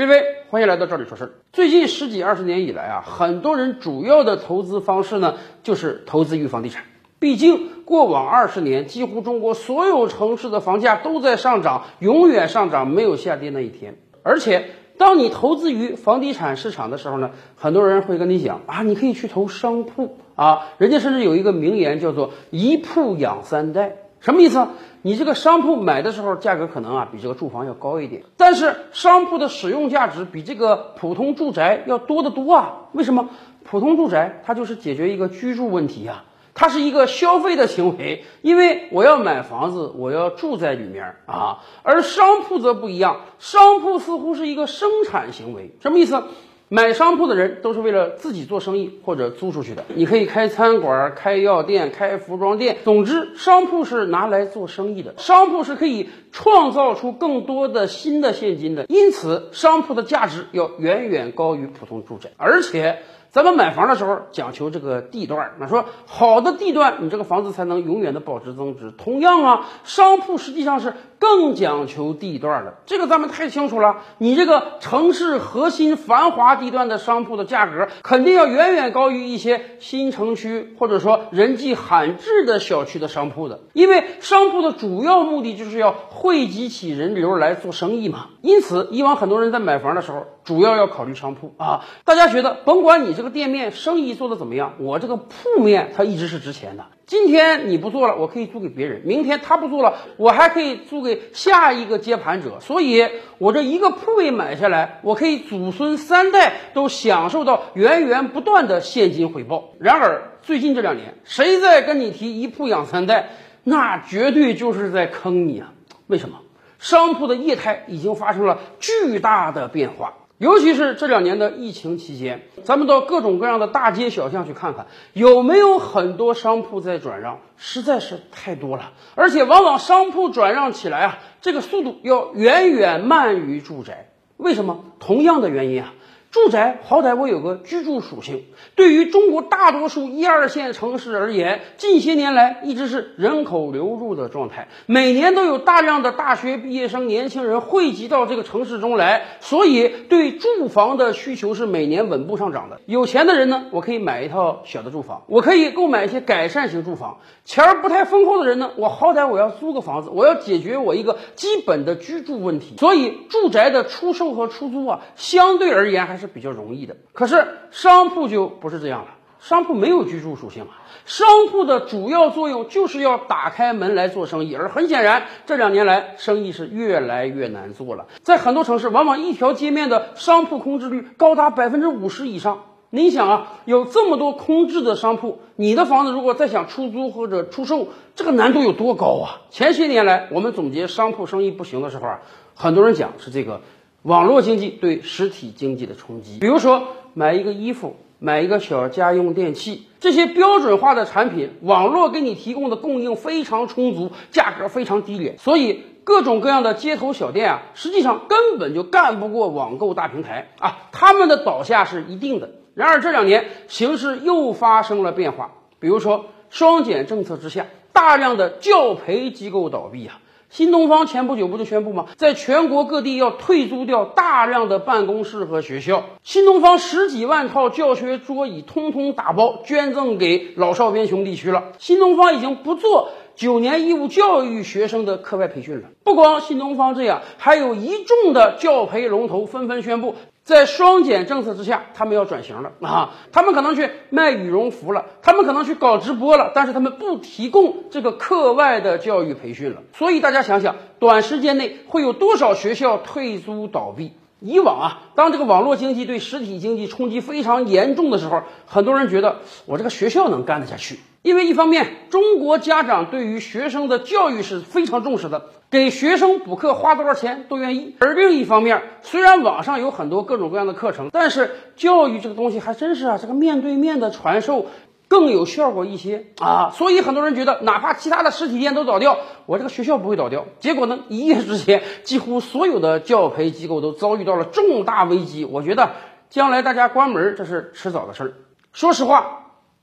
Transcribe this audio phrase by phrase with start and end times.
[0.00, 1.30] 各位，欢迎来到这里说事儿。
[1.52, 6.84] 最近十几二十年以来啊，很多人主要的投资方式呢，就是投资于房地产。
[7.18, 13.98] 毕竟过往二十年，几乎中国所有城市的房价都在上涨，永远上涨，没有下跌那一天。
[14.22, 23.96] 而且，当你投资于房地产市场的时候呢，很多人会跟你讲啊，你可以去投商铺啊，人家甚至有一个名言叫做“一铺养三代”。
[24.20, 24.68] 什么意思？
[25.02, 32.72] 你这个商铺买的时候价格可能啊比这个住房要高一点，但是商铺的使用价值比这个普通住宅要多得多啊！
[32.92, 33.30] 为什么？
[33.64, 41.60] 普通住宅它就是解决一个居住问题呀，它是一个消费的行为，因为我要买房子，我要住在里面啊。
[41.82, 46.24] 而商铺则不一样，商铺似乎是一个生产行为，什么意思？
[46.72, 49.84] 买商铺的人都是为了自己做生意或者租出去的。
[49.96, 55.12] 你可以开餐馆、开药店、开服装店，总之，商铺是拿来做生意的。
[55.16, 63.00] 商铺是可以创造出更多的新的现金的，因此，商铺的价值要远远高于普通住宅，而且。
[63.32, 68.90] 咱们买房的时候讲求这个地段，那说好的地段，你这个房子才能永远的保值增值。
[68.90, 73.98] 同样啊，商铺实际上是更讲求地段的，这个咱们太清楚了。
[74.18, 88.26] 你这个城市核心繁华地段的商铺的价格，肯定要远远高于一些新城区或者说人迹罕至的小区的商铺的，因为商铺的主要目的就是要汇集起人流来做生意嘛。
[88.40, 91.84] 因此，以往很多人在买房的时候，主要要考虑商铺啊。
[92.04, 96.86] 大家觉得，甭管你这个店面生意做的怎么样，我这个铺面它一直是值钱的。
[97.04, 102.60] 今天你不做了，我可以租给别人；明天他不做了，我还可以租给下一个接盘者。
[102.60, 109.74] 所以，我这一个铺位买下来，我可以祖孙三代都享受到源源不断的现金回报。
[109.78, 113.32] 然而，最近这两年，谁在跟你提一铺养三代，
[113.64, 115.74] 那绝对就是在坑你啊！
[116.06, 116.38] 为什么？
[116.78, 128.92] 商铺的业态已经发生了巨大的变化，尤其是这两年的疫情期间，咱们到各种各样的大街小巷去看看，有没有很多商铺在转让，实在是太多了。
[129.16, 134.12] 而且往往商铺转让起来啊，这个速度要远远慢于住宅。
[134.38, 134.82] 为什么？
[134.98, 135.92] 同样的原因啊。
[136.30, 138.44] 住宅好歹我有个居住属性，
[138.76, 152.80] 对于中国大多数一二线城市而言，近些年来一直是人口流入的状态，每年都有大量的大学毕业生、年轻人汇集到这个城市中来，所以对住房的需求是每年稳步上涨的。
[152.86, 162.76] 有钱的人呢，我可以买一套小的住房，我可以购买一些改善型住房；钱儿不太丰厚的人呢，我好歹我要租个房子，我要解决我一个基本的居住问题。
[162.78, 166.19] 所以住宅的出售和出租啊，相对而言还。
[166.20, 169.08] 是比较容易的，可是商铺就不是这样了。
[169.40, 174.54] 商铺没有居住属性啊，商铺的主要作用就是要打开门来做生意。
[174.54, 178.04] 而很显然，这两年来生意是越来越难做了。
[178.22, 182.64] 在很多城市，往往一条街面的商铺空置率高达百分之五十以上。
[182.90, 189.40] 你想啊，有这么多空置的商铺，你的房子如果再想出租或者出售，这个难度有多高啊？
[189.48, 192.20] 前些年来，我们总结商铺生意不行的时候啊，
[192.54, 193.62] 很多人讲是这个。
[194.02, 212.52] 网络经济对实体经济的冲击，比如说买一个衣服，买一个小家用电器，这些标准化的产品，网络给你提供的供应非常充足，价格非常低廉，所以各种各样的街头小店啊，实际上根本就干不过网购大平台啊，他们的倒下是一定的。
[212.72, 220.20] 然而这两年形势又发生了变化，比如说双减政策之下，大量的教培机构倒闭啊。
[220.50, 222.06] 新东方前不久不就宣布吗？
[222.16, 226.02] 在全国各地要退租掉大量的办公室和学校。
[226.24, 231.68] 新东方十几万套教学桌椅通通打包捐赠给老少边穷地区了。
[231.78, 233.10] 新东方已经不做
[233.40, 235.88] 九年义务教育学生的课外培训了。
[236.04, 240.14] 不光新东方这样，还有一众的教培龙头纷纷宣布。
[240.42, 243.14] 在双减政策之下，他们要转型了啊！
[243.32, 249.84] 他们可能去卖羽绒服了，他们可能去搞直播了，但是他们不提供这个课外的教育培训了。
[249.96, 254.12] 所以大家想想，短时间内会有多少学校退租倒闭？
[254.40, 260.98] 以往啊，当这个网络经济对实体经济冲击非常严重的时候，很多人觉得我这个学校能干得下去。
[261.22, 274.68] 因为一方面，中国家长对于学生的教育是非常重视的，给学生补课花多少钱都愿意；而另一方面，虽然网上有很多各种各样的课程，但是教育这个东西还真是啊，这个面对面的传授
[275.08, 276.72] 更有效果一些啊。
[276.74, 280.46] 所以很多人觉得，哪怕其他的实体店都倒掉，我这个学校不会倒掉。
[280.58, 285.44] 结果呢，一夜之间，几乎所有的教培机构都遭遇到了重大危机。
[285.44, 285.90] 我觉得，
[286.30, 288.32] 将来大家关门，这是迟早的事儿。
[288.72, 289.39] 说实话。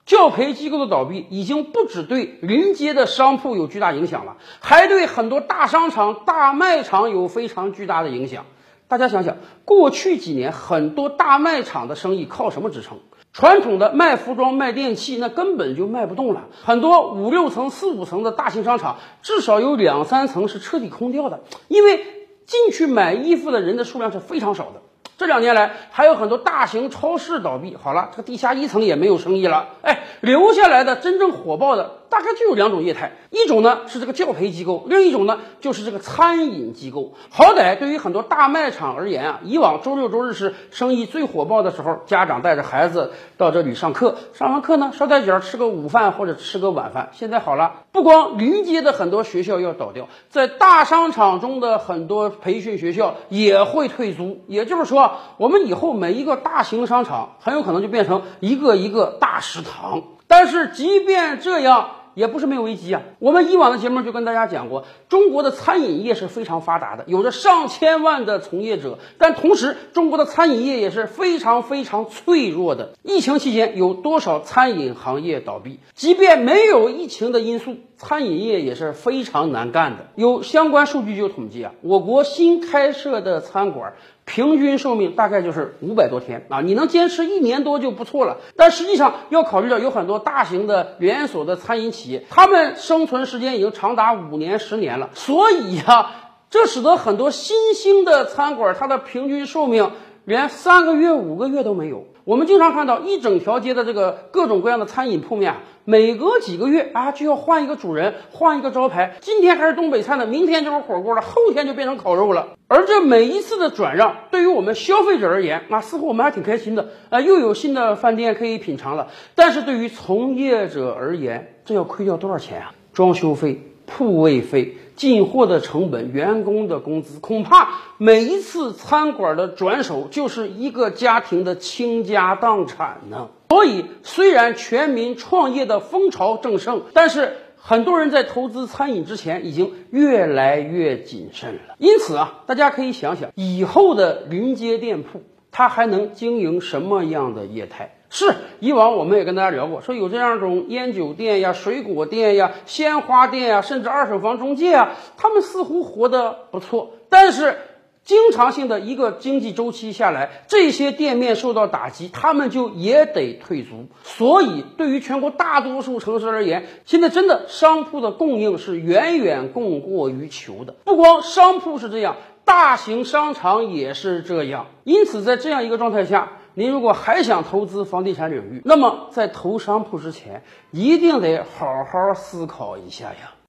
[0.07, 8.45] 教培机构的倒闭已经不只对临街的商铺有巨大影响了，还对很多大商场、大卖场有非常巨大的影响。
[8.88, 13.00] 大家想想，过去几年很多大卖场的生意靠什么支撑？
[13.33, 16.45] 传统的卖服装、卖电器，那根本就卖不动了。
[16.63, 21.98] 很多五六层、四五层的大型商场，至少有两三层是彻底空掉的，因为
[22.45, 24.81] 进去买衣服的人的数量是非常少的。
[25.17, 29.67] 这两年来，还有很多大型超市倒闭，好了，这个地下一层也没有生意了。
[29.81, 37.13] 哎，留下来的真正火爆的，大概就有两种业态，一种呢是这个教培机构，另一种呢就是这个餐饮机构。
[37.30, 47.09] 好歹对于很多大卖场而言啊，以往周六周日是生意最火爆的时候，家长带着孩子到这里上课，上完课呢捎带脚吃个午饭或者吃个晚饭。
[47.13, 55.12] 现在好了，不光临街的很多学校要倒掉，在大商场中的很多培训学校也会退租，也就是说。
[55.38, 61.92] 我们以后每一个大型商场很有可能就变成一个一个大食堂，但是即便这样。
[62.17, 63.03] 也不是没有危机啊！
[63.19, 68.97] 我们以往的节目就跟大家讲过，中国的餐饮业是非常发达的，有着上千万的从业者。
[69.19, 72.93] 但同时，中国的餐饮业也是非常非常脆弱的。
[73.03, 75.79] 疫情期间，有多少餐饮行业倒闭？
[75.93, 80.05] 即便没有疫情的因素，餐饮业也是非常难干的。
[80.15, 83.94] 有相关数据就统计啊，我国新开设的餐馆。
[84.29, 88.39] 平均寿命大概就是五百多天啊，你能坚持一年多就不错了。
[88.57, 96.11] 但实际上要考虑到有很多大型的连锁的餐饮企业，他们生存时间已经长达五年、十年了，所以呀，
[96.50, 99.93] 这使得很多新兴的餐馆，它的平均寿命
[100.25, 102.05] 连三个月、五个月都没有。
[102.27, 109.15] 我们经常看到一整条街的这个各种各样的餐饮铺面啊，每隔几个月啊就要换一个主人，换一个招牌。
[109.21, 112.50] 今天还是东北菜的，明天就是火锅了，后天就变成烤肉了。
[112.68, 119.07] 而这每一次的转让，对于我们消费者而言，啊，似乎我们还挺开心的啊，又有新的饭店可以品尝了。
[119.33, 122.74] 但是对于从业者而言，这要亏掉多少钱啊？
[122.91, 123.62] 装修费。
[123.89, 133.29] 铺位费、进货的成本、员工的工资，恐怕每一次餐馆的转手就是一个家庭的倾家荡产呢。
[133.49, 141.75] 所以，虽然全民创业的风潮正盛，但是很多人在投资餐饮之前已经越来越谨慎了。
[141.77, 145.21] 因此啊，大家可以想想，以后的临街店铺，
[145.51, 147.96] 它还能经营什么样的业态？
[148.09, 156.94] 是，以往我们也跟大家聊过，说有这样一种烟酒店呀、水果店呀、鲜花店呀，甚至二手房中介啊，他们似乎活得不错。
[157.09, 157.57] 但是，
[158.06, 163.88] 经常性的一个经济周期下来，这些店面受到打击，他们就也得退租。
[164.04, 170.75] 所以，对于全国大多数城市而言，现在真的商铺的供应是远远供过于求的。
[170.86, 172.15] 不光商铺是这样，
[172.45, 174.68] 大型商场也是这样。
[174.86, 176.31] 因此，在这样一个状态下。
[176.57, 183.37] 您如果还想投资房地产领域，那么在投商铺之前，一定得好好思考一下呀。